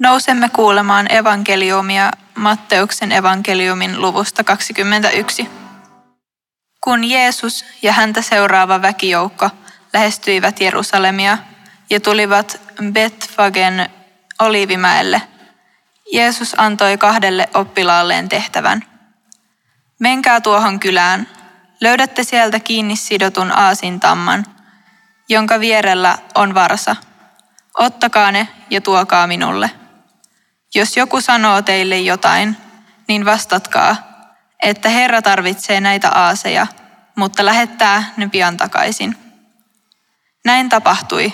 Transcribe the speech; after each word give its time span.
Nousemme 0.00 0.48
kuulemaan 0.48 1.12
evankeliumia 1.12 2.10
Matteuksen 2.34 3.12
evankeliumin 3.12 4.00
luvusta 4.02 4.44
21. 4.44 5.48
Kun 6.80 7.04
Jeesus 7.04 7.64
ja 7.82 7.92
häntä 7.92 8.22
seuraava 8.22 8.82
väkijoukko 8.82 9.50
lähestyivät 9.92 10.60
Jerusalemia 10.60 11.38
ja 11.90 12.00
tulivat 12.00 12.60
Betfagen 12.92 13.90
Oliivimäelle, 14.38 15.22
Jeesus 16.12 16.54
antoi 16.58 16.98
kahdelle 16.98 17.48
oppilaalleen 17.54 18.28
tehtävän. 18.28 18.84
Menkää 19.98 20.40
tuohon 20.40 20.80
kylään, 20.80 21.28
löydätte 21.80 22.24
sieltä 22.24 22.60
kiinni 22.60 22.96
sidotun 22.96 23.52
aasintamman, 23.52 24.46
jonka 25.28 25.60
vierellä 25.60 26.18
on 26.34 26.54
varsa. 26.54 26.96
Ottakaa 27.78 28.32
ne 28.32 28.48
ja 28.70 28.80
tuokaa 28.80 29.26
minulle. 29.26 29.79
Jos 30.74 30.96
joku 30.96 31.20
sanoo 31.20 31.62
teille 31.62 31.98
jotain, 31.98 32.56
niin 33.08 33.24
vastatkaa, 33.24 33.96
että 34.62 34.88
Herra 34.88 35.22
tarvitsee 35.22 35.80
näitä 35.80 36.08
aaseja, 36.08 36.66
mutta 37.16 37.44
lähettää 37.44 38.12
ne 38.16 38.28
pian 38.28 38.56
takaisin. 38.56 39.16
Näin 40.44 40.68
tapahtui, 40.68 41.32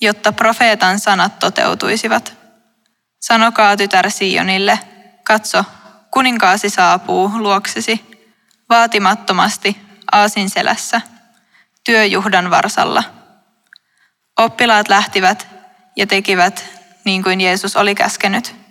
jotta 0.00 0.32
profeetan 0.32 0.98
sanat 0.98 1.38
toteutuisivat. 1.38 2.36
Sanokaa 3.20 3.76
tytär 3.76 4.10
Sionille, 4.10 4.78
katso, 5.24 5.64
kuninkaasi 6.10 6.70
saapuu 6.70 7.30
luoksesi, 7.34 8.24
vaatimattomasti 8.68 9.76
aasin 10.12 10.50
selässä, 10.50 11.00
työjuhdan 11.84 12.50
varsalla. 12.50 13.04
Oppilaat 14.38 14.88
lähtivät 14.88 15.46
ja 15.96 16.06
tekivät 16.06 16.64
niin 17.04 17.22
kuin 17.22 17.40
Jeesus 17.40 17.76
oli 17.76 17.94
käskenyt. 17.94 18.61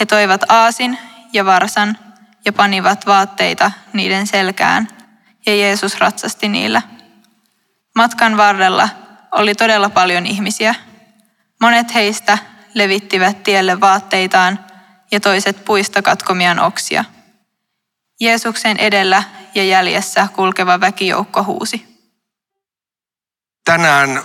He 0.00 0.06
toivat 0.06 0.40
aasin 0.48 0.98
ja 1.32 1.44
varsan 1.44 1.98
ja 2.44 2.52
panivat 2.52 3.06
vaatteita 3.06 3.70
niiden 3.92 4.26
selkään, 4.26 4.88
ja 5.46 5.56
Jeesus 5.56 5.98
ratsasti 5.98 6.48
niillä. 6.48 6.82
Matkan 7.94 8.36
varrella 8.36 8.88
oli 9.32 9.54
todella 9.54 9.90
paljon 9.90 10.26
ihmisiä. 10.26 10.74
Monet 11.60 11.94
heistä 11.94 12.38
levittivät 12.74 13.42
tielle 13.42 13.80
vaatteitaan 13.80 14.66
ja 15.10 15.20
toiset 15.20 15.64
puista 15.64 16.02
katkomian 16.02 16.58
oksia. 16.58 17.04
Jeesuksen 18.20 18.76
edellä 18.76 19.22
ja 19.54 19.64
jäljessä 19.64 20.28
kulkeva 20.34 20.80
väkijoukko 20.80 21.44
huusi. 21.44 21.96
Tänään 23.64 24.22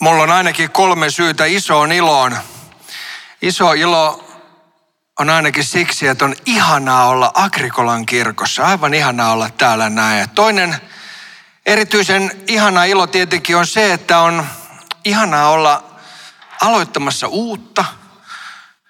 mulla 0.00 0.22
on 0.22 0.30
ainakin 0.30 0.70
kolme 0.70 1.10
syytä 1.10 1.44
isoon 1.44 1.92
iloon. 1.92 2.36
Iso 3.42 3.72
ilo 3.72 4.23
on 5.18 5.30
ainakin 5.30 5.64
siksi, 5.64 6.06
että 6.06 6.24
on 6.24 6.36
ihanaa 6.46 7.08
olla 7.08 7.32
Agrikolan 7.34 8.06
kirkossa. 8.06 8.66
Aivan 8.66 8.94
ihanaa 8.94 9.32
olla 9.32 9.50
täällä 9.50 9.90
näin. 9.90 10.30
Toinen 10.30 10.76
erityisen 11.66 12.30
ihana 12.46 12.84
ilo 12.84 13.06
tietenkin 13.06 13.56
on 13.56 13.66
se, 13.66 13.92
että 13.92 14.18
on 14.18 14.46
ihanaa 15.04 15.50
olla 15.50 15.84
aloittamassa 16.60 17.28
uutta, 17.28 17.84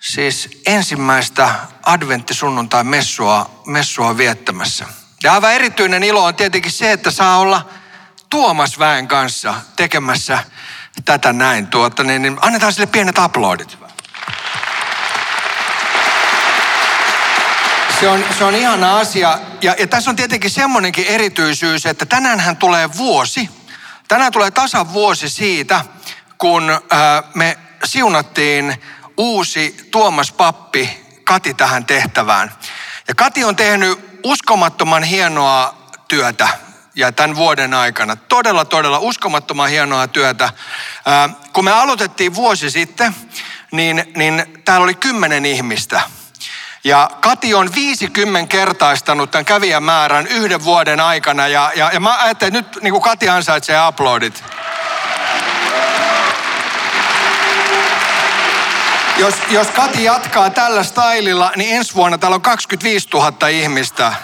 siis 0.00 0.62
ensimmäistä 0.66 1.55
adventtisunnuntai 1.83 2.84
messua, 2.84 3.62
messua 3.66 4.16
viettämässä. 4.16 4.86
Ja 5.22 5.33
aivan 5.33 5.53
erityinen 5.53 6.03
ilo 6.03 6.25
on 6.25 6.34
tietenkin 6.34 6.72
se, 6.72 6.92
että 6.92 7.11
saa 7.11 7.38
olla 7.38 7.69
Tuomas 8.31 8.78
Väen 8.78 9.09
kanssa 9.09 9.55
tekemässä 9.77 10.38
tätä 11.05 11.33
näin. 11.33 11.66
Tuota, 11.66 12.05
niin, 12.05 12.22
niin 12.22 12.38
annetaan 12.41 12.72
sille 12.72 12.86
pienet 12.86 13.19
aplodit. 13.19 13.83
Se 18.05 18.08
on, 18.08 18.24
se 18.38 18.44
on 18.44 18.55
ihana 18.55 18.98
asia. 18.98 19.38
Ja, 19.62 19.74
ja 19.78 19.86
tässä 19.86 20.10
on 20.10 20.16
tietenkin 20.16 20.50
semmoinenkin 20.50 21.06
erityisyys, 21.06 21.86
että 21.86 22.06
tänään 22.06 22.41
hän 22.41 22.56
tulee 22.56 22.97
vuosi. 22.97 23.50
Tänään 24.09 24.32
tulee 24.32 24.50
tasan 24.50 24.92
vuosi 24.92 25.28
siitä, 25.28 25.84
kun 26.38 26.81
ää, 26.91 27.22
me 27.34 27.59
siunattiin 27.84 28.75
uusi 29.16 29.88
Tuomas 29.91 30.32
Pappi 30.32 31.00
Kati 31.25 31.54
tähän 31.54 31.87
tehtävään. 31.87 32.53
Ja 33.09 33.15
Kati 33.15 33.44
on 33.44 33.56
tehnyt 33.56 34.21
uskomattoman 34.25 35.03
hienoa 35.03 35.75
työtä 36.09 36.48
ja 36.94 37.12
tämän 37.12 37.36
vuoden 37.36 37.75
aikana. 37.75 38.16
Todella, 38.16 38.65
todella 38.65 38.98
uskomattoman 38.98 39.71
hienoa 39.71 40.09
työtä. 40.09 40.50
Ää, 41.06 41.28
kun 41.53 41.65
me 41.65 41.72
aloitettiin 41.72 42.34
vuosi 42.34 42.71
sitten, 42.71 43.15
niin, 43.72 44.12
niin 44.16 44.62
täällä 44.65 44.84
oli 44.84 44.94
kymmenen 44.94 45.47
ihmistä– 45.47 46.00
ja 46.84 47.11
Kati 47.21 47.55
on 47.55 47.75
50 47.75 48.50
kertaistanut 48.50 49.31
tämän 49.31 49.45
kävijämäärän 49.45 50.27
yhden 50.27 50.65
vuoden 50.65 51.00
aikana. 51.00 51.49
Ja, 51.49 51.72
ja, 51.77 51.91
ja 51.93 52.00
mä 52.00 52.22
ajattelin, 52.22 52.56
että 52.56 52.77
nyt 52.77 52.83
niin 52.83 52.93
kuin 52.93 53.03
Kati 53.03 53.28
ansaitsee 53.28 53.78
aplodit. 53.78 54.45
Jos, 59.17 59.34
jos 59.50 59.67
Kati 59.67 60.05
jatkaa 60.05 60.50
tällä 60.50 60.83
stylilla, 60.83 61.53
niin 61.56 61.77
ensi 61.77 61.95
vuonna 61.95 62.19
täällä 62.19 62.34
on 62.34 62.43
25 62.43 63.09
000 63.15 63.49
ihmistä. 63.49 64.15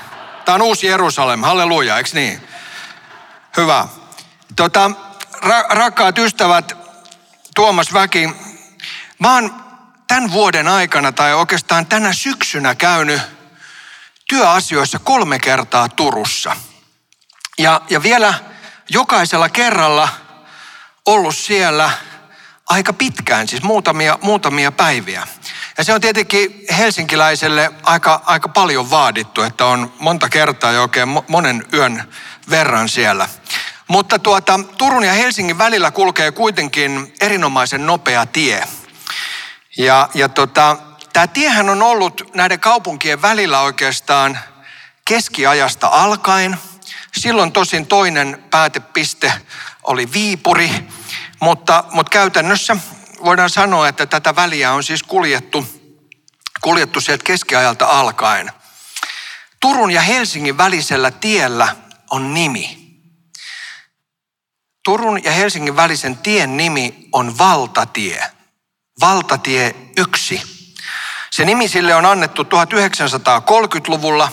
Tämä 0.45 0.55
on 0.55 0.63
uusi 0.63 0.87
Jerusalem, 0.87 1.43
halleluja, 1.43 1.97
eikö 1.97 2.11
niin? 2.13 2.49
Hyvä. 3.57 3.89
Tota, 4.57 4.91
ra- 5.37 5.67
rakkaat 5.69 6.19
ystävät, 6.19 6.77
Tuomas 7.55 7.93
Väki, 7.93 8.31
mä 9.19 9.35
oon 9.35 9.70
tämän 10.11 10.33
vuoden 10.33 10.69
aikana 10.69 11.13
tai 11.13 11.35
oikeastaan 11.35 11.87
tänä 11.87 12.13
syksynä 12.13 12.75
käynyt 12.75 13.21
työasioissa 14.29 14.99
kolme 14.99 15.39
kertaa 15.39 15.89
Turussa. 15.89 16.57
Ja, 17.59 17.81
ja 17.91 18.03
vielä 18.03 18.35
jokaisella 18.89 19.49
kerralla 19.49 20.09
ollut 21.07 21.37
siellä 21.37 21.91
aika 22.69 22.93
pitkään, 22.93 23.49
siis 23.49 23.63
muutamia, 23.63 24.19
muutamia 24.23 24.73
päiviä. 24.73 25.27
Ja 25.79 25.85
se 25.85 25.95
on 25.95 26.01
tietenkin 26.01 26.65
helsinkiläiselle 26.79 27.73
aika, 27.83 28.23
aika 28.27 28.49
paljon 28.49 28.91
vaadittu, 28.91 29.43
että 29.43 29.67
on 29.67 29.93
monta 29.99 30.29
kertaa 30.29 30.73
jo 30.73 30.83
oikein 30.83 31.09
monen 31.29 31.67
yön 31.73 32.15
verran 32.51 32.89
siellä. 32.89 33.29
Mutta 33.89 34.19
tuota, 34.19 34.61
Turun 34.79 35.05
ja 35.05 35.13
Helsingin 35.13 35.59
välillä 35.59 35.91
kulkee 35.91 36.33
kuitenkin 36.33 37.15
erinomaisen 37.21 37.87
nopea 37.87 38.27
tie– 38.27 38.65
ja, 39.77 40.09
ja 40.15 40.29
tota, 40.29 40.77
tämä 41.13 41.27
tiehän 41.27 41.69
on 41.69 41.83
ollut 41.83 42.23
näiden 42.35 42.61
kaupunkien 42.61 43.23
välillä 43.23 43.61
oikeastaan 43.61 44.39
keskiajasta 45.05 45.87
alkaen. 45.87 46.59
Silloin 47.19 47.53
tosin 47.53 47.87
toinen 47.87 48.45
päätepiste 48.51 49.33
oli 49.83 50.13
Viipuri, 50.13 50.71
mutta, 51.41 51.85
mutta 51.93 52.11
käytännössä 52.11 52.77
voidaan 53.25 53.51
sanoa, 53.51 53.89
että 53.89 54.07
tätä 54.07 54.37
väliä 54.37 54.73
on 54.73 54.85
siis 54.85 55.03
kuljettu, 55.03 55.67
kuljettu 56.61 57.01
sieltä 57.01 57.25
keskiajalta 57.25 57.87
alkaen. 57.87 58.53
Turun 59.61 59.91
ja 59.91 60.03
Helsingin 60.03 60.59
välisellä 60.59 61.11
tiellä 61.11 61.77
on 62.11 62.35
nimi. 62.35 62.81
Turun 64.85 65.25
ja 65.25 65.33
Helsingin 65.33 65.77
välisen 65.77 66.19
tien 66.19 66.57
nimi 66.57 67.09
on 67.13 67.39
valtatie 67.39 68.40
valtatie 69.01 69.75
1. 69.97 70.43
Se 71.31 71.45
nimi 71.45 71.69
sille 71.69 71.95
on 71.95 72.07
annettu 72.07 72.43
1930-luvulla. 72.43 74.29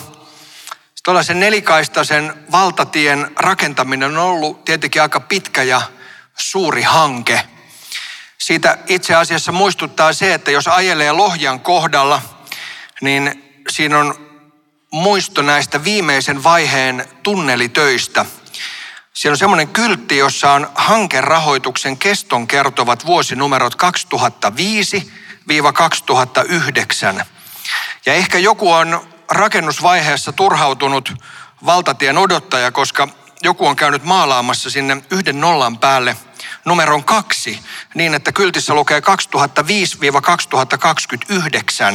Tuollaisen 1.04 1.40
nelikaistaisen 1.40 2.34
valtatien 2.52 3.32
rakentaminen 3.36 4.10
on 4.10 4.18
ollut 4.18 4.66
tietenkin 4.66 5.02
aika 5.02 5.20
pitkä 5.20 5.64
ja 5.64 5.82
suuri 6.38 6.82
hanke. 6.82 7.42
Siitä 8.38 8.78
itse 8.88 9.16
asiassa 9.16 9.52
muistuttaa 9.52 10.14
se, 10.14 10.34
että 10.34 10.52
jos 10.52 10.68
ajelee 10.68 11.12
Lohjan 11.12 11.60
kohdalla, 11.60 12.22
niin 13.02 13.44
siinä 13.70 14.00
on 14.00 14.16
muisto 14.92 15.42
näistä 15.42 15.84
viimeisen 15.84 16.44
vaiheen 16.44 17.06
tunnelitöistä– 17.24 18.26
siellä 19.18 19.34
on 19.34 19.38
semmoinen 19.38 19.68
kyltti, 19.68 20.18
jossa 20.18 20.52
on 20.52 20.70
hankerahoituksen 20.76 21.98
keston 21.98 22.48
kertovat 22.48 23.06
vuosinumerot 23.06 23.76
2005-2009. 27.20 27.26
Ja 28.06 28.14
ehkä 28.14 28.38
joku 28.38 28.72
on 28.72 29.08
rakennusvaiheessa 29.32 30.32
turhautunut 30.32 31.14
valtatien 31.66 32.18
odottaja, 32.18 32.72
koska 32.72 33.08
joku 33.44 33.68
on 33.68 33.76
käynyt 33.76 34.04
maalaamassa 34.04 34.70
sinne 34.70 34.98
yhden 35.12 35.42
nollan 35.42 35.78
päälle 35.78 36.18
numeron 36.66 37.04
kaksi, 37.04 37.60
niin 37.94 38.14
että 38.14 38.32
kyltissä 38.32 38.74
lukee 38.74 39.02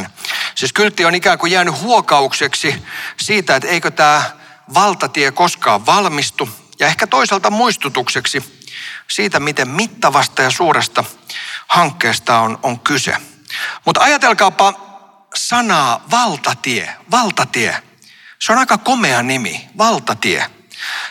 2005-2029. 0.05 0.09
Siis 0.55 0.73
kyltti 0.73 1.05
on 1.05 1.15
ikään 1.15 1.37
kuin 1.37 1.51
jäänyt 1.51 1.81
huokaukseksi 1.81 2.83
siitä, 3.17 3.55
että 3.55 3.69
eikö 3.69 3.91
tämä 3.91 4.23
valtatie 4.73 5.31
koskaan 5.31 5.85
valmistu, 5.85 6.49
ja 6.79 6.87
ehkä 6.87 7.07
toisaalta 7.07 7.49
muistutukseksi 7.49 8.63
siitä, 9.11 9.39
miten 9.39 9.69
mittavasta 9.69 10.41
ja 10.41 10.49
suuresta 10.49 11.03
hankkeesta 11.67 12.39
on, 12.39 12.59
on 12.63 12.79
kyse. 12.79 13.17
Mutta 13.85 14.01
ajatelkaapa 14.01 14.73
sanaa 15.35 16.05
valtatie, 16.11 16.95
valtatie. 17.11 17.77
Se 18.39 18.51
on 18.51 18.57
aika 18.57 18.77
komea 18.77 19.23
nimi, 19.23 19.69
valtatie. 19.77 20.45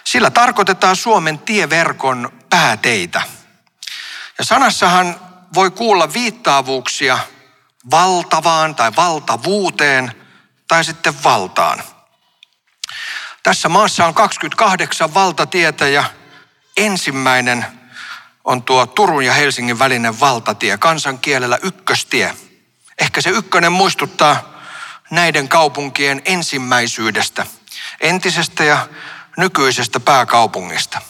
Sillä 0.04 0.30
tarkoitetaan 0.30 0.96
Suomen 0.96 1.38
tieverkon 1.38 2.32
pääteitä. 2.50 3.22
Ja 4.38 4.44
sanassahan 4.44 5.20
voi 5.54 5.70
kuulla 5.70 6.12
viittaavuuksia 6.12 7.18
valtavaan 7.90 8.74
tai 8.74 8.92
valtavuuteen 8.96 10.12
tai 10.68 10.84
sitten 10.84 11.24
valtaan. 11.24 11.82
Tässä 13.42 13.68
maassa 13.68 14.06
on 14.06 14.14
28 14.14 15.14
valtatietä 15.14 15.88
ja 15.88 16.04
ensimmäinen 16.76 17.66
on 18.44 18.62
tuo 18.62 18.86
Turun 18.86 19.24
ja 19.24 19.32
Helsingin 19.32 19.78
välinen 19.78 20.20
valtatie, 20.20 20.78
kansankielellä 20.78 21.58
ykköstie. 21.62 22.34
Ehkä 22.98 23.20
se 23.20 23.30
ykkönen 23.30 23.72
muistuttaa 23.72 24.52
näiden 25.10 25.48
kaupunkien 25.48 26.22
ensimmäisyydestä, 26.24 27.46
entisestä 28.00 28.64
ja 28.64 28.88
nykyisestä 29.36 30.00
pääkaupungista. 30.00 31.02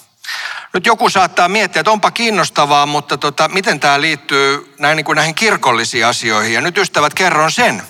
Nyt 0.72 0.86
joku 0.86 1.10
saattaa 1.10 1.48
miettiä, 1.48 1.80
että 1.80 1.90
onpa 1.90 2.10
kiinnostavaa, 2.10 2.86
mutta 2.86 3.18
tota, 3.18 3.48
miten 3.48 3.80
tämä 3.80 4.00
liittyy 4.00 4.74
näin, 4.78 4.96
niin 4.96 5.04
kuin 5.04 5.16
näihin 5.16 5.34
kirkollisiin 5.34 6.06
asioihin. 6.06 6.54
Ja 6.54 6.60
nyt 6.60 6.78
ystävät 6.78 7.14
kerron 7.14 7.52
sen. 7.52 7.82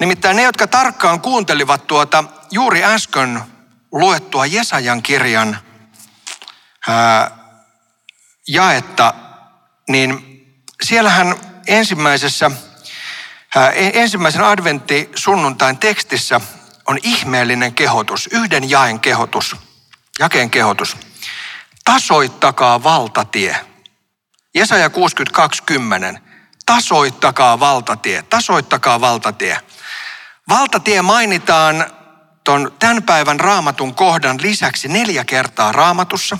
Nimittäin 0.00 0.36
ne, 0.36 0.42
jotka 0.42 0.66
tarkkaan 0.66 1.20
kuuntelivat 1.20 1.86
tuota 1.86 2.24
juuri 2.50 2.84
äsken 2.84 3.51
luettua 3.92 4.46
Jesajan 4.46 5.02
kirjan 5.02 5.58
ää, 6.88 7.30
jaetta, 8.48 9.14
niin 9.88 10.38
siellähän 10.82 11.34
ensimmäisessä, 11.66 12.50
ää, 13.56 13.70
ensimmäisen 13.70 14.44
adventti 14.44 15.10
sunnuntain 15.14 15.78
tekstissä 15.78 16.40
on 16.86 16.98
ihmeellinen 17.02 17.74
kehotus, 17.74 18.28
yhden 18.32 18.70
jaen 18.70 19.00
kehotus, 19.00 19.56
jakeen 20.18 20.50
kehotus. 20.50 20.96
Tasoittakaa 21.84 22.82
valtatie. 22.82 23.56
Jesaja 24.54 24.88
62.10. 24.88 26.18
Tasoittakaa 26.66 27.60
valtatie, 27.60 28.22
tasoittakaa 28.22 29.00
valtatie. 29.00 29.60
Valtatie 30.48 31.02
mainitaan 31.02 32.01
ton 32.44 32.72
tämän 32.78 33.02
päivän 33.02 33.40
raamatun 33.40 33.94
kohdan 33.94 34.42
lisäksi 34.42 34.88
neljä 34.88 35.24
kertaa 35.24 35.72
raamatussa. 35.72 36.38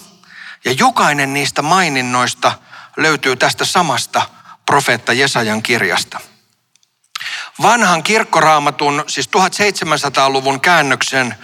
Ja 0.64 0.72
jokainen 0.72 1.34
niistä 1.34 1.62
maininnoista 1.62 2.52
löytyy 2.96 3.36
tästä 3.36 3.64
samasta 3.64 4.22
profeetta 4.66 5.12
Jesajan 5.12 5.62
kirjasta. 5.62 6.20
Vanhan 7.62 8.02
kirkkoraamatun, 8.02 9.04
siis 9.06 9.28
1700-luvun 9.28 10.60
käännöksen 10.60 11.34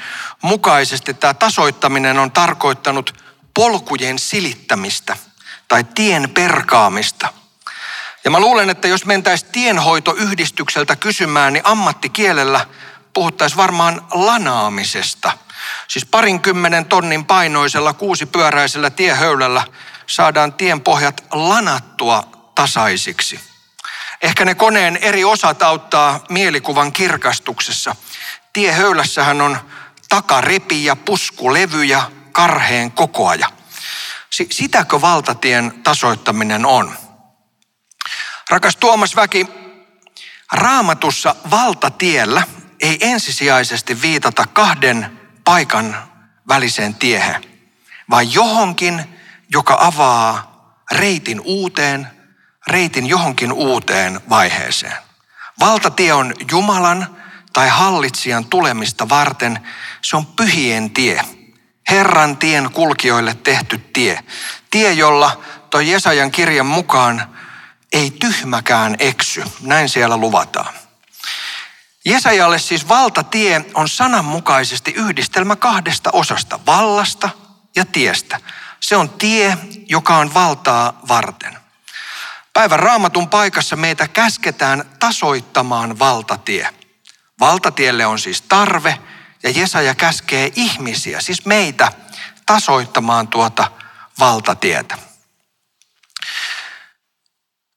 mukaisesti 0.42 1.14
tämä 1.14 1.34
tasoittaminen 1.34 2.18
on 2.18 2.30
tarkoittanut 2.30 3.14
polkujen 3.54 4.18
silittämistä 4.18 5.16
tai 5.68 5.84
tien 5.84 6.30
perkaamista. 6.30 7.28
Ja 8.24 8.30
mä 8.30 8.40
luulen, 8.40 8.70
että 8.70 8.88
jos 8.88 9.04
mentäisiin 9.04 9.52
tienhoitoyhdistykseltä 9.52 10.96
kysymään, 10.96 11.52
niin 11.52 11.66
ammattikielellä 11.66 12.66
puhuttaisiin 13.14 13.56
varmaan 13.56 14.06
lanaamisesta. 14.10 15.32
Siis 15.88 16.06
parinkymmenen 16.06 16.86
tonnin 16.86 17.24
painoisella 17.24 17.92
kuusipyöräisellä 17.92 18.90
tiehöylällä 18.90 19.62
saadaan 20.06 20.52
tienpohjat 20.52 21.24
lanattua 21.32 22.28
tasaisiksi. 22.54 23.40
Ehkä 24.22 24.44
ne 24.44 24.54
koneen 24.54 24.96
eri 24.96 25.24
osat 25.24 25.62
auttaa 25.62 26.24
mielikuvan 26.28 26.92
kirkastuksessa. 26.92 27.96
Tiehöylässähän 28.52 29.40
on 29.40 29.58
takarepi 30.08 30.84
ja 30.84 30.96
puskulevy 30.96 31.84
ja 31.84 32.10
karheen 32.32 32.92
kokoaja. 32.92 33.50
Sitäkö 34.50 35.00
valtatien 35.00 35.80
tasoittaminen 35.82 36.66
on? 36.66 36.96
Rakas 38.50 38.76
Tuomas 38.76 39.16
Väki, 39.16 39.46
raamatussa 40.52 41.36
valtatiellä 41.50 42.42
ei 42.80 42.98
ensisijaisesti 43.00 44.02
viitata 44.02 44.46
kahden 44.46 45.18
paikan 45.44 45.96
väliseen 46.48 46.94
tiehen, 46.94 47.44
vaan 48.10 48.32
johonkin, 48.32 49.04
joka 49.52 49.76
avaa 49.80 50.48
reitin 50.92 51.40
uuteen, 51.44 52.06
reitin 52.66 53.06
johonkin 53.06 53.52
uuteen 53.52 54.20
vaiheeseen. 54.28 54.96
Valtatie 55.60 56.12
on 56.12 56.34
Jumalan 56.50 57.16
tai 57.52 57.68
hallitsijan 57.68 58.44
tulemista 58.44 59.08
varten, 59.08 59.66
se 60.02 60.16
on 60.16 60.26
pyhien 60.26 60.90
tie. 60.90 61.22
Herran 61.90 62.36
tien 62.36 62.70
kulkijoille 62.72 63.34
tehty 63.34 63.78
tie. 63.78 64.24
Tie, 64.70 64.92
jolla 64.92 65.40
toi 65.70 65.90
Jesajan 65.90 66.30
kirjan 66.30 66.66
mukaan 66.66 67.36
ei 67.92 68.10
tyhmäkään 68.10 68.96
eksy. 68.98 69.44
Näin 69.60 69.88
siellä 69.88 70.16
luvataan. 70.16 70.74
Jesajalle 72.08 72.58
siis 72.58 72.88
valtatie 72.88 73.64
on 73.74 73.88
sananmukaisesti 73.88 74.90
yhdistelmä 74.90 75.56
kahdesta 75.56 76.10
osasta, 76.12 76.60
vallasta 76.66 77.30
ja 77.76 77.84
tiestä. 77.84 78.40
Se 78.80 78.96
on 78.96 79.10
tie, 79.10 79.58
joka 79.88 80.16
on 80.16 80.34
valtaa 80.34 81.00
varten. 81.08 81.58
Päivän 82.52 82.78
raamatun 82.78 83.28
paikassa 83.28 83.76
meitä 83.76 84.08
käsketään 84.08 84.84
tasoittamaan 84.98 85.98
valtatie. 85.98 86.68
Valtatielle 87.40 88.06
on 88.06 88.18
siis 88.18 88.42
tarve 88.42 88.98
ja 89.42 89.50
Jesaja 89.50 89.94
käskee 89.94 90.52
ihmisiä, 90.56 91.20
siis 91.20 91.46
meitä, 91.46 91.92
tasoittamaan 92.46 93.28
tuota 93.28 93.70
valtatietä. 94.18 95.07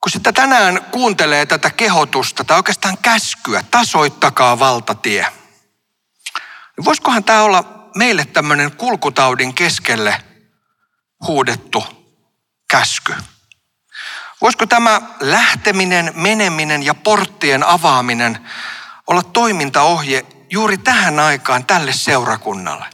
Kun 0.02 0.12
sitä 0.12 0.34
tänään 0.34 0.82
kuuntelee 0.92 1.46
tätä 1.46 1.70
kehotusta 1.70 2.44
tai 2.44 2.58
oikeastaan 2.58 2.98
käskyä, 2.98 3.64
tasoittakaa 3.72 4.60
valtatie, 4.60 5.28
niin 6.78 6.86
voisikohan 6.86 7.24
tämä 7.24 7.42
olla 7.42 7.90
meille 7.96 8.26
tämmöinen 8.26 8.72
kulkutaudin 8.72 9.54
keskelle 9.54 10.24
huudettu 11.28 11.84
käsky? 12.72 13.16
Voisiko 14.42 14.66
tämä 14.66 15.02
lähteminen, 15.20 16.12
meneminen 16.16 16.84
ja 16.84 16.94
porttien 16.94 17.64
avaaminen 17.64 18.50
olla 19.08 19.24
toimintaohje 19.24 20.26
juuri 20.50 20.78
tähän 20.78 21.20
aikaan 21.20 21.66
tälle 21.66 21.94
seurakunnalle? 21.94 22.86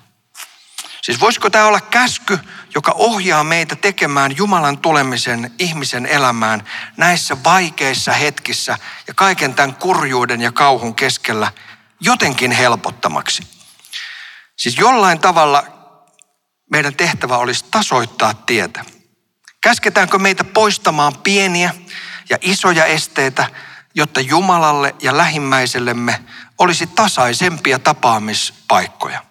Siis 1.01 1.19
voisiko 1.19 1.49
tämä 1.49 1.65
olla 1.65 1.81
käsky, 1.81 2.39
joka 2.75 2.91
ohjaa 2.91 3.43
meitä 3.43 3.75
tekemään 3.75 4.37
Jumalan 4.37 4.77
tulemisen 4.77 5.51
ihmisen 5.59 6.05
elämään 6.05 6.63
näissä 6.97 7.37
vaikeissa 7.43 8.11
hetkissä 8.11 8.77
ja 9.07 9.13
kaiken 9.13 9.53
tämän 9.53 9.75
kurjuuden 9.75 10.41
ja 10.41 10.51
kauhun 10.51 10.95
keskellä 10.95 11.51
jotenkin 11.99 12.51
helpottamaksi? 12.51 13.43
Siis 14.55 14.77
jollain 14.77 15.19
tavalla 15.19 15.63
meidän 16.71 16.95
tehtävä 16.95 17.37
olisi 17.37 17.65
tasoittaa 17.71 18.33
tietä. 18.33 18.85
Käsketäänkö 19.61 20.17
meitä 20.17 20.43
poistamaan 20.43 21.17
pieniä 21.17 21.73
ja 22.29 22.37
isoja 22.41 22.85
esteitä, 22.85 23.47
jotta 23.95 24.21
Jumalalle 24.21 24.95
ja 25.01 25.17
lähimmäisellemme 25.17 26.23
olisi 26.57 26.87
tasaisempia 26.87 27.79
tapaamispaikkoja? 27.79 29.26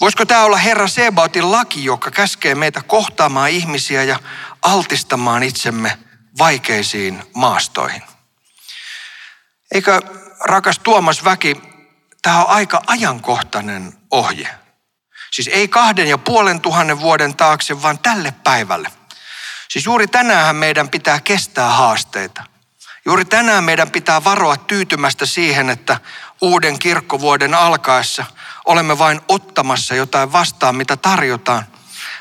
Voisiko 0.00 0.24
tämä 0.24 0.44
olla 0.44 0.56
Herra 0.56 0.88
Sebaotin 0.88 1.52
laki, 1.52 1.84
joka 1.84 2.10
käskee 2.10 2.54
meitä 2.54 2.82
kohtaamaan 2.82 3.50
ihmisiä 3.50 4.02
ja 4.02 4.20
altistamaan 4.62 5.42
itsemme 5.42 5.98
vaikeisiin 6.38 7.22
maastoihin? 7.34 8.02
Eikö 9.74 10.00
rakas 10.40 10.78
Tuomas 10.78 11.24
Väki, 11.24 11.56
tämä 12.22 12.44
on 12.44 12.50
aika 12.50 12.82
ajankohtainen 12.86 13.92
ohje. 14.10 14.48
Siis 15.30 15.48
ei 15.48 15.68
kahden 15.68 16.08
ja 16.08 16.18
puolen 16.18 16.60
tuhannen 16.60 17.00
vuoden 17.00 17.36
taakse, 17.36 17.82
vaan 17.82 17.98
tälle 17.98 18.34
päivälle. 18.44 18.90
Siis 19.68 19.84
juuri 19.84 20.06
tänään 20.06 20.56
meidän 20.56 20.88
pitää 20.88 21.20
kestää 21.20 21.70
haasteita. 21.70 22.44
Juuri 23.04 23.24
tänään 23.24 23.64
meidän 23.64 23.90
pitää 23.90 24.24
varoa 24.24 24.56
tyytymästä 24.56 25.26
siihen, 25.26 25.70
että 25.70 26.00
uuden 26.40 26.78
kirkkovuoden 26.78 27.54
alkaessa 27.54 28.24
olemme 28.68 28.98
vain 28.98 29.20
ottamassa 29.28 29.94
jotain 29.94 30.32
vastaan, 30.32 30.76
mitä 30.76 30.96
tarjotaan, 30.96 31.64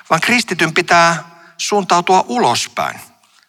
vaan 0.10 0.22
kristityn 0.22 0.74
pitää 0.74 1.24
suuntautua 1.58 2.26
ulospäin. 2.28 3.00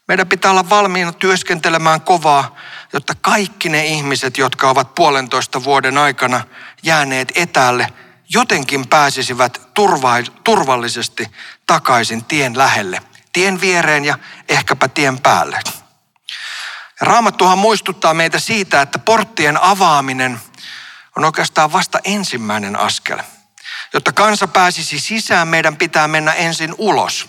Meidän 0.08 0.28
pitää 0.28 0.50
olla 0.50 0.70
valmiina 0.70 1.12
työskentelemään 1.12 2.00
kovaa, 2.00 2.56
jotta 2.92 3.14
kaikki 3.20 3.68
ne 3.68 3.86
ihmiset, 3.86 4.38
jotka 4.38 4.70
ovat 4.70 4.94
puolentoista 4.94 5.64
vuoden 5.64 5.98
aikana 5.98 6.40
jääneet 6.82 7.32
etäälle, 7.34 7.92
jotenkin 8.28 8.88
pääsisivät 8.88 9.60
turvallisesti 10.44 11.26
takaisin 11.66 12.24
tien 12.24 12.58
lähelle, 12.58 13.02
tien 13.32 13.60
viereen 13.60 14.04
ja 14.04 14.18
ehkäpä 14.48 14.88
tien 14.88 15.20
päälle. 15.20 15.60
Raamattuhan 17.00 17.58
muistuttaa 17.58 18.14
meitä 18.14 18.38
siitä, 18.38 18.82
että 18.82 18.98
porttien 18.98 19.62
avaaminen 19.62 20.40
on 21.18 21.24
oikeastaan 21.24 21.72
vasta 21.72 21.98
ensimmäinen 22.04 22.76
askel. 22.76 23.18
Jotta 23.92 24.12
kansa 24.12 24.48
pääsisi 24.48 25.00
sisään, 25.00 25.48
meidän 25.48 25.76
pitää 25.76 26.08
mennä 26.08 26.32
ensin 26.32 26.74
ulos. 26.78 27.28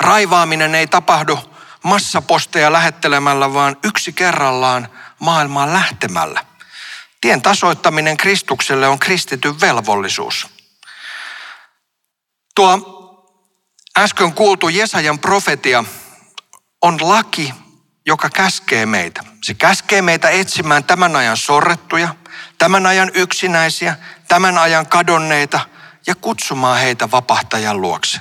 Raivaaminen 0.00 0.74
ei 0.74 0.86
tapahdu 0.86 1.38
massaposteja 1.82 2.72
lähettelemällä, 2.72 3.52
vaan 3.52 3.76
yksi 3.84 4.12
kerrallaan 4.12 4.88
maailmaan 5.18 5.72
lähtemällä. 5.72 6.44
Tien 7.20 7.42
tasoittaminen 7.42 8.16
Kristukselle 8.16 8.88
on 8.88 8.98
kristityn 8.98 9.60
velvollisuus. 9.60 10.46
Tuo 12.54 12.78
äsken 13.98 14.32
kuultu 14.32 14.68
Jesajan 14.68 15.18
profetia 15.18 15.84
on 16.82 17.08
laki, 17.08 17.54
joka 18.06 18.30
käskee 18.30 18.86
meitä. 18.86 19.24
Se 19.44 19.54
käskee 19.54 20.02
meitä 20.02 20.30
etsimään 20.30 20.84
tämän 20.84 21.16
ajan 21.16 21.36
sorrettuja, 21.36 22.14
tämän 22.58 22.86
ajan 22.86 23.10
yksinäisiä, 23.14 23.96
tämän 24.28 24.58
ajan 24.58 24.86
kadonneita 24.86 25.60
ja 26.06 26.14
kutsumaan 26.14 26.78
heitä 26.78 27.10
vapahtajan 27.10 27.80
luokse. 27.80 28.20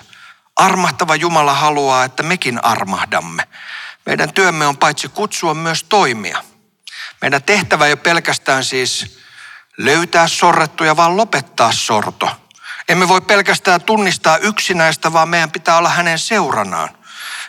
Armahtava 0.56 1.15
Jumala 1.15 1.54
haluaa, 1.54 2.04
että 2.04 2.24
mekin 2.24 2.65
armahdamme. 2.65 3.48
Meidän 4.06 4.34
työmme 4.34 4.68
on 4.68 4.77
paitsi 4.77 5.08
kutsua 5.08 5.54
myös 5.54 5.84
toimia. 5.84 6.44
Meidän 7.22 7.44
tehtävä 7.44 7.86
ei 7.86 7.92
ole 7.92 7.96
pelkästään 7.98 8.63
siis 8.63 9.20
löytää 9.77 10.27
sorrettuja, 10.27 10.98
vaan 10.98 11.18
lopettaa 11.18 11.72
sorto. 11.72 12.30
Emme 12.89 13.08
voi 13.08 13.22
pelkästään 13.22 13.82
tunnistaa 13.82 14.38
yksinäistä, 14.38 15.13
vaan 15.13 15.30
meidän 15.30 15.51
pitää 15.51 15.77
olla 15.77 15.89
hänen 15.89 16.20
seuranaan. 16.20 16.89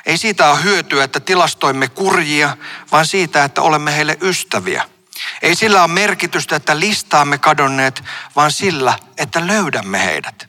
Ei 0.06 0.18
siitä 0.18 0.50
ole 0.50 0.62
hyötyä, 0.62 1.04
että 1.04 1.20
tilastoimme 1.20 1.88
kurjia, 1.88 2.56
vaan 2.92 3.06
siitä, 3.06 3.44
että 3.44 3.62
olemme 3.62 3.96
heille 3.96 4.18
ystäviä. 4.20 4.95
Ei 5.42 5.54
sillä 5.54 5.82
ole 5.82 5.92
merkitystä, 5.92 6.56
että 6.56 6.80
listaamme 6.80 7.38
kadonneet, 7.38 8.04
vaan 8.36 8.52
sillä, 8.52 8.98
että 9.18 9.46
löydämme 9.46 10.04
heidät. 10.04 10.48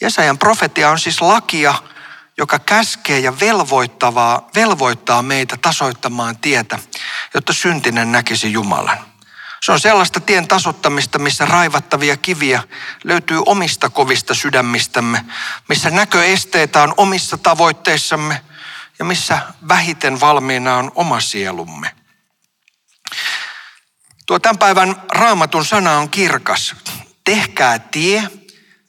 Jesajan 0.00 0.38
profetia 0.38 0.90
on 0.90 0.98
siis 0.98 1.20
lakia, 1.20 1.74
joka 2.38 2.58
käskee 2.58 3.18
ja 3.18 3.40
velvoittavaa, 3.40 4.48
velvoittaa 4.54 5.22
meitä 5.22 5.56
tasoittamaan 5.56 6.38
tietä, 6.38 6.78
jotta 7.34 7.52
syntinen 7.52 8.12
näkisi 8.12 8.52
Jumalan. 8.52 8.98
Se 9.62 9.72
on 9.72 9.80
sellaista 9.80 10.20
tien 10.20 10.48
tasottamista, 10.48 11.18
missä 11.18 11.46
raivattavia 11.46 12.16
kiviä 12.16 12.62
löytyy 13.04 13.42
omista 13.46 13.90
kovista 13.90 14.34
sydämistämme, 14.34 15.24
missä 15.68 15.90
näköesteitä 15.90 16.82
on 16.82 16.94
omissa 16.96 17.38
tavoitteissamme 17.38 18.40
ja 18.98 19.04
missä 19.04 19.38
vähiten 19.68 20.20
valmiina 20.20 20.76
on 20.76 20.92
oma 20.94 21.20
sielumme. 21.20 21.97
Tuo 24.28 24.38
tämän 24.38 24.58
päivän 24.58 24.96
raamatun 25.12 25.64
sana 25.64 25.98
on 25.98 26.10
kirkas. 26.10 26.74
Tehkää 27.24 27.78
tie, 27.78 28.28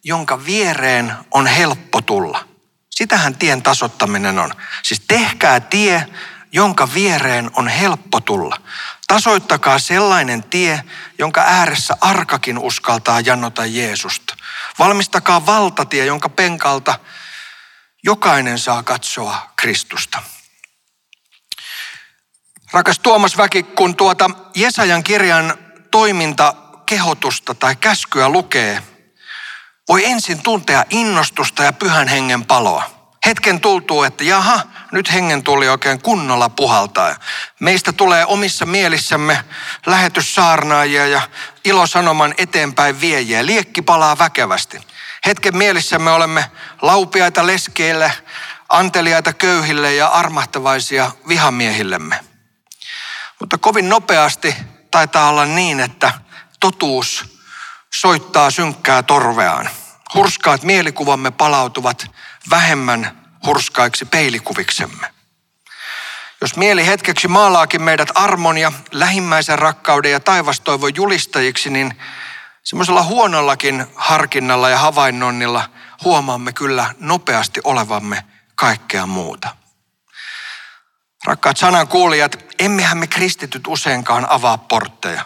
jonka 0.04 0.46
viereen 0.46 1.14
on 1.32 1.48
helppo 1.48 2.02
tulla. 2.02 2.46
Sitähän 2.90 3.36
tien 3.36 3.62
tasottaminen 3.62 4.40
on. 4.40 4.54
Siis 4.84 5.02
tehkää 5.08 5.60
tie, 5.60 6.06
jonka 6.52 6.94
viereen 6.94 7.52
on 7.56 7.68
helppo 7.68 8.22
tulla. 8.22 8.62
Tasoittakaa 9.08 9.80
sellainen 9.80 10.44
tie, 10.44 10.84
jonka 11.20 11.42
ääressä 11.42 11.98
arkakin 12.02 12.58
uskaltaa 12.58 13.20
jannota 13.20 13.66
Jeesusta. 13.66 14.36
Valmistakaa 14.80 15.46
valtatie, 15.46 16.06
jonka 16.06 16.30
penkalta 16.30 17.00
jokainen 18.04 18.60
saa 18.60 18.84
katsoa 18.84 19.52
Kristusta. 19.56 20.24
Rakas 22.72 23.00
Tuomas 23.00 23.38
Väki, 23.38 23.64
kun 23.64 23.96
tuota 23.96 24.30
Jesajan 24.56 25.04
kirjan 25.04 25.54
toiminta 25.92 26.54
kehotusta 26.86 27.54
tai 27.54 27.76
käskyä 27.76 28.30
lukee, 28.30 28.84
voi 29.88 30.06
ensin 30.06 30.42
tuntea 30.42 30.86
innostusta 30.90 31.64
ja 31.64 31.74
pyhän 31.74 32.08
hengen 32.08 32.46
paloa. 32.46 32.84
Hetken 33.26 33.62
tultuu, 33.62 34.04
että 34.04 34.24
jaha, 34.24 34.62
nyt 34.92 35.14
hengen 35.14 35.44
tuli 35.44 35.70
oikein 35.70 36.02
kunnolla 36.02 36.50
puhaltaa. 36.50 37.16
Meistä 37.60 37.94
tulee 37.94 38.26
omissa 38.26 38.66
mielissämme 38.66 39.44
lähetyssaarnaajia 39.86 41.08
ja 41.08 41.22
ilosanoman 41.66 42.34
eteenpäin 42.38 43.02
viejiä. 43.02 43.46
Liekki 43.46 43.82
palaa 43.82 44.18
väkevästi. 44.18 44.82
Hetken 45.26 45.58
mielissämme 45.58 46.12
olemme 46.12 46.46
laupiaita 46.82 47.48
leskeille, 47.48 48.14
anteliaita 48.70 49.34
köyhille 49.34 49.96
ja 49.96 50.08
armahtavaisia 50.08 51.12
vihamiehillemme. 51.28 52.29
Mutta 53.40 53.58
kovin 53.58 53.90
nopeasti 53.90 54.56
taitaa 54.92 55.30
olla 55.30 55.46
niin, 55.46 55.80
että 55.80 56.12
totuus 56.60 57.40
soittaa 57.94 58.52
synkkää 58.52 59.04
torveaan. 59.04 59.70
Hurskaat 60.14 60.64
mielikuvamme 60.64 61.32
palautuvat 61.32 62.06
vähemmän 62.50 63.22
hurskaiksi 63.46 64.06
peilikuviksemme. 64.06 65.14
Jos 66.42 66.56
mieli 66.56 66.86
hetkeksi 66.86 67.28
maalaakin 67.28 67.82
meidät 67.82 68.10
armon 68.16 68.58
ja 68.58 68.72
lähimmäisen 68.92 69.60
rakkauden 69.60 70.12
ja 70.12 70.20
taivastoivon 70.20 70.96
julistajiksi, 70.96 71.70
niin 71.70 71.94
semmoisella 72.64 73.04
huonollakin 73.04 73.86
harkinnalla 73.96 74.70
ja 74.70 74.78
havainnonnilla 74.78 75.70
huomaamme 76.04 76.54
kyllä 76.54 76.94
nopeasti 77.00 77.62
olevamme 77.64 78.24
kaikkea 78.56 79.06
muuta. 79.06 79.59
Rakkaat 81.26 81.58
sanan 81.58 81.88
kuulijat, 81.88 82.46
emmehän 82.60 82.98
me 82.98 83.08
kristityt 83.08 83.68
useinkaan 83.68 84.30
avaa 84.30 84.58
portteja, 84.58 85.26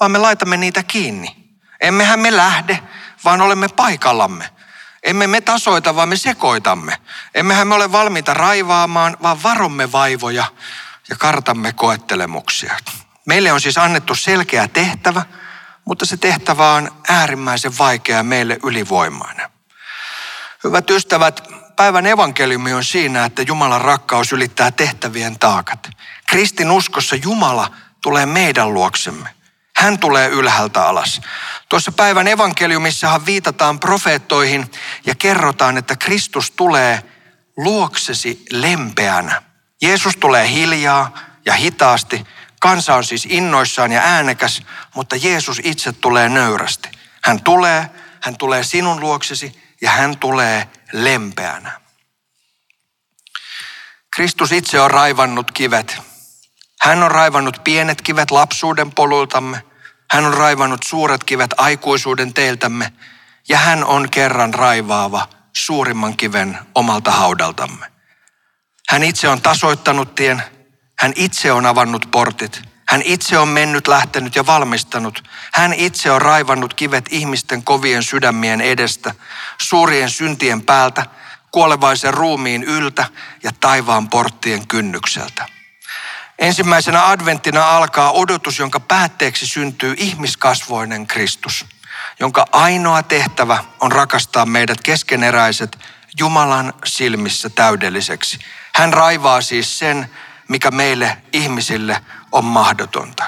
vaan 0.00 0.10
me 0.10 0.18
laitamme 0.18 0.56
niitä 0.56 0.82
kiinni. 0.82 1.36
Emmehän 1.80 2.20
me 2.20 2.36
lähde, 2.36 2.78
vaan 3.24 3.40
olemme 3.40 3.68
paikallamme. 3.68 4.50
Emme 5.02 5.26
me 5.26 5.40
tasoita, 5.40 5.96
vaan 5.96 6.08
me 6.08 6.16
sekoitamme. 6.16 6.98
Emmehän 7.34 7.68
me 7.68 7.74
ole 7.74 7.92
valmiita 7.92 8.34
raivaamaan, 8.34 9.16
vaan 9.22 9.42
varomme 9.42 9.92
vaivoja 9.92 10.44
ja 11.08 11.16
kartamme 11.16 11.72
koettelemuksia. 11.72 12.76
Meille 13.26 13.52
on 13.52 13.60
siis 13.60 13.78
annettu 13.78 14.14
selkeä 14.14 14.68
tehtävä, 14.68 15.22
mutta 15.84 16.06
se 16.06 16.16
tehtävä 16.16 16.72
on 16.72 16.90
äärimmäisen 17.08 17.78
vaikea 17.78 18.22
meille 18.22 18.58
ylivoimainen. 18.62 19.50
Hyvät 20.64 20.90
ystävät, 20.90 21.48
päivän 21.76 22.06
evankeliumi 22.06 22.72
on 22.72 22.84
siinä, 22.84 23.24
että 23.24 23.42
Jumalan 23.42 23.80
rakkaus 23.80 24.32
ylittää 24.32 24.70
tehtävien 24.70 25.38
taakat. 25.38 25.90
Kristin 26.26 26.70
uskossa 26.70 27.16
Jumala 27.16 27.70
tulee 28.02 28.26
meidän 28.26 28.74
luoksemme. 28.74 29.28
Hän 29.76 29.98
tulee 29.98 30.28
ylhäältä 30.28 30.84
alas. 30.86 31.20
Tuossa 31.68 31.92
päivän 31.92 32.28
evankeliumissahan 32.28 33.26
viitataan 33.26 33.80
profeettoihin 33.80 34.70
ja 35.06 35.14
kerrotaan, 35.14 35.78
että 35.78 35.96
Kristus 35.96 36.50
tulee 36.50 37.02
luoksesi 37.56 38.44
lempeänä. 38.50 39.42
Jeesus 39.82 40.16
tulee 40.16 40.48
hiljaa 40.48 41.18
ja 41.44 41.52
hitaasti. 41.52 42.26
Kansa 42.60 42.94
on 42.94 43.04
siis 43.04 43.26
innoissaan 43.30 43.92
ja 43.92 44.00
äänekäs, 44.00 44.62
mutta 44.94 45.16
Jeesus 45.16 45.60
itse 45.64 45.92
tulee 45.92 46.28
nöyrästi. 46.28 46.88
Hän 47.24 47.42
tulee, 47.42 47.90
hän 48.20 48.36
tulee 48.36 48.64
sinun 48.64 49.00
luoksesi 49.00 49.61
ja 49.82 49.90
hän 49.90 50.18
tulee 50.18 50.68
lempeänä. 50.92 51.80
Kristus 54.16 54.52
itse 54.52 54.80
on 54.80 54.90
raivannut 54.90 55.50
kivet. 55.50 55.98
Hän 56.80 57.02
on 57.02 57.10
raivannut 57.10 57.60
pienet 57.64 58.02
kivet 58.02 58.30
lapsuuden 58.30 58.92
polultamme. 58.92 59.62
Hän 60.10 60.24
on 60.24 60.34
raivannut 60.34 60.82
suuret 60.82 61.24
kivet 61.24 61.50
aikuisuuden 61.56 62.34
teiltämme. 62.34 62.92
Ja 63.48 63.58
hän 63.58 63.84
on 63.84 64.10
kerran 64.10 64.54
raivaava 64.54 65.28
suurimman 65.52 66.16
kiven 66.16 66.58
omalta 66.74 67.10
haudaltamme. 67.10 67.86
Hän 68.88 69.02
itse 69.02 69.28
on 69.28 69.42
tasoittanut 69.42 70.14
tien. 70.14 70.42
Hän 70.98 71.12
itse 71.16 71.52
on 71.52 71.66
avannut 71.66 72.08
portit. 72.10 72.71
Hän 72.92 73.02
itse 73.04 73.38
on 73.38 73.48
mennyt, 73.48 73.88
lähtenyt 73.88 74.36
ja 74.36 74.46
valmistanut. 74.46 75.24
Hän 75.52 75.72
itse 75.72 76.10
on 76.10 76.22
raivannut 76.22 76.74
kivet 76.74 77.04
ihmisten 77.10 77.62
kovien 77.62 78.02
sydämien 78.02 78.60
edestä, 78.60 79.14
suurien 79.58 80.10
syntien 80.10 80.62
päältä, 80.62 81.06
kuolevaisen 81.50 82.14
ruumiin 82.14 82.64
yltä 82.64 83.04
ja 83.42 83.50
taivaan 83.60 84.08
porttien 84.08 84.66
kynnykseltä. 84.66 85.46
Ensimmäisenä 86.38 87.08
adventtina 87.08 87.76
alkaa 87.76 88.12
odotus, 88.12 88.58
jonka 88.58 88.80
päätteeksi 88.80 89.46
syntyy 89.46 89.94
ihmiskasvoinen 89.96 91.06
Kristus, 91.06 91.66
jonka 92.20 92.44
ainoa 92.52 93.02
tehtävä 93.02 93.64
on 93.80 93.92
rakastaa 93.92 94.46
meidät 94.46 94.80
keskeneräiset 94.82 95.78
Jumalan 96.18 96.72
silmissä 96.84 97.50
täydelliseksi. 97.50 98.38
Hän 98.74 98.92
raivaa 98.92 99.40
siis 99.40 99.78
sen, 99.78 100.10
mikä 100.48 100.70
meille 100.70 101.16
ihmisille 101.32 102.00
on 102.32 102.44
mahdotonta. 102.44 103.24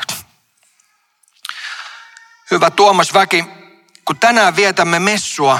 Hyvä 2.50 2.70
Tuomas 2.70 3.14
Väki, 3.14 3.44
kun 4.04 4.18
tänään 4.18 4.56
vietämme 4.56 4.98
messua, 4.98 5.58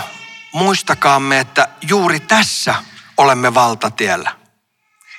muistakaamme, 0.53 1.39
että 1.39 1.69
juuri 1.89 2.21
tässä 2.21 2.75
olemme 3.17 3.55
valtatiellä. 3.55 4.37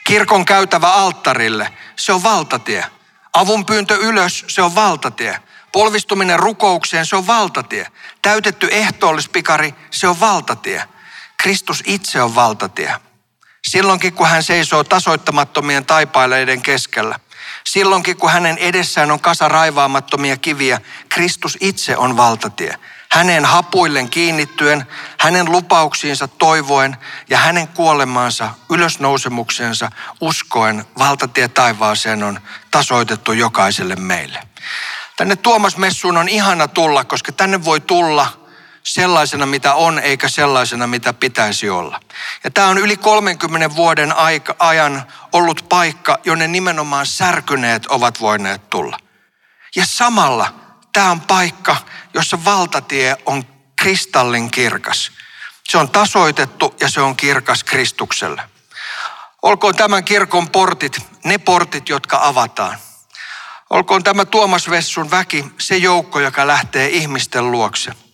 Kirkon 0.03 0.46
käytävä 0.46 0.94
alttarille, 0.94 1.74
se 1.96 2.13
on 2.13 2.24
valtatie. 2.24 2.86
Avun 3.34 3.65
pyyntö 3.65 3.96
ylös, 3.96 4.46
se 4.48 4.62
on 4.62 4.75
valtatie. 4.75 5.39
Polvistuminen 5.72 6.39
rukoukseen, 6.39 7.05
se 7.05 7.15
on 7.15 7.27
valtatie. 7.27 7.88
Täytetty 8.22 8.67
ehtoollispikari, 8.72 9.75
se 9.91 10.08
on 10.08 10.20
valtatie. 10.20 10.84
Kristus 11.38 11.84
itse 11.86 12.22
on 12.22 12.36
valtatie. 12.36 12.96
Silloinkin 13.67 14.13
kun 14.13 14.27
hän 14.27 14.44
seisoo 14.44 14.84
tasoittamattomien 14.84 15.86
taipaileiden 15.86 16.62
keskellä, 16.62 17.20
silloinkin 17.68 18.18
kun 18.18 18.32
hänen 18.32 18.58
edessään 18.58 19.12
on 19.12 19.20
kasa 19.20 19.50
raivaamattomia 19.50 20.38
kiviä, 20.38 20.82
Kristus 21.10 21.58
itse 21.62 21.98
on 21.98 22.18
valtatie. 22.18 22.76
Hänen 23.12 23.46
hapuillen 23.46 24.10
kiinnittyen, 24.10 24.86
hänen 25.18 25.52
lupauksiinsa 25.52 26.28
toivoen 26.28 26.98
ja 27.30 27.38
hänen 27.38 27.68
kuolemaansa, 27.68 28.50
ylösnousemuksensa 28.70 29.92
uskoen 30.22 30.86
valtatie 30.98 31.48
taivaaseen 31.48 32.24
on 32.24 32.40
tasoitettu 32.72 33.32
jokaiselle 33.32 33.96
meille. 33.96 34.40
Tänne 35.18 35.36
Tuomas 35.36 35.78
Messuun 35.78 36.18
on 36.18 36.30
ihana 36.30 36.68
tulla, 36.68 37.04
koska 37.04 37.32
tänne 37.32 37.66
voi 37.66 37.82
tulla– 37.82 38.28
sellaisena, 38.86 39.46
mitä 39.46 39.74
on, 39.74 40.00
eikä 40.00 40.30
sellaisena, 40.30 40.88
mitä 40.88 41.13
pitäisi 41.13 41.70
olla. 41.70 42.00
Ja 42.44 42.51
tämä 42.51 42.68
on 42.68 42.77
yli 42.77 42.98
30 42.98 43.75
vuoden 43.75 44.15
aika, 44.15 44.56
ajan 44.60 45.04
ollut 45.32 45.65
paikka, 45.70 46.20
jonne 46.25 46.48
nimenomaan 46.48 47.06
särkyneet 47.06 47.86
ovat 47.86 48.22
voineet 48.22 48.70
tulla. 48.70 48.98
Ja 49.75 49.86
samalla 49.86 50.54
tämä 50.94 51.12
on 51.12 51.22
paikka, 51.22 51.75
jossa 52.13 52.46
valtatie 52.46 53.18
on 53.25 53.44
kristallin 53.75 54.51
kirkas. 54.51 55.12
Se 55.70 55.77
on 55.77 55.89
tasoitettu 55.89 56.75
ja 56.80 56.89
se 56.89 57.01
on 57.01 57.15
kirkas 57.15 57.63
Kristukselle. 57.63 58.44
Olkoon 59.42 59.75
tämän 59.75 60.04
kirkon 60.04 60.50
portit 60.50 60.98
ne 61.24 61.38
portit, 61.38 61.89
jotka 61.89 62.20
avataan. 62.22 62.77
Olkoon 63.70 64.04
tämä 64.04 64.25
Tuomas 64.25 64.70
Vessun 64.70 65.12
väki 65.12 65.46
se 65.60 65.77
joukko, 65.77 66.20
joka 66.20 66.48
lähtee 66.48 66.89
ihmisten 66.89 67.51
luokse– 67.51 67.92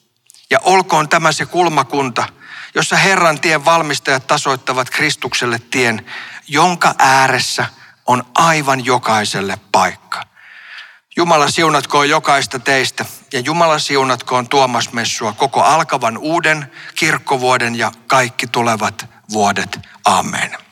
ja 0.51 0.60
olkoon 0.63 1.10
tämä 1.10 1.31
se 1.31 1.46
kulmakunta, 1.46 2.27
jossa 2.75 2.96
Herran 2.96 3.41
tien 3.41 3.65
valmistajat 3.65 4.27
tasoittavat 4.27 4.89
Kristukselle 4.89 5.60
tien, 5.72 6.05
jonka 6.48 6.96
ääressä 7.00 7.65
on 8.05 8.24
aivan 8.36 8.86
jokaiselle 8.86 9.58
paikka. 9.72 10.22
Jumala 11.15 11.50
siunatkoon 11.50 12.10
jokaista 12.10 12.60
teistä 12.60 13.05
ja 13.34 13.39
Jumala 13.39 13.79
siunatkoon 13.79 14.50
Tuomas 14.50 14.93
Messua 14.93 15.34
koko 15.34 15.62
alkavan 15.62 16.17
uuden 16.17 16.72
kirkkovuoden 16.96 17.75
ja 17.75 17.91
kaikki 18.08 18.48
tulevat 18.48 19.05
vuodet. 19.34 19.79
Amen. 20.05 20.70